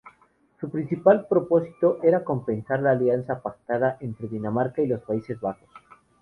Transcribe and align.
Su 0.59 0.67
principal 0.71 1.27
propósito 1.29 1.99
era 2.01 2.23
compensar 2.23 2.79
la 2.81 2.89
alianza 2.89 3.39
pactada 3.39 3.97
entre 3.99 4.27
Dinamarca 4.27 4.81
y 4.81 4.87
los 4.87 5.01
Países 5.01 5.39
Bajos. 5.39 5.69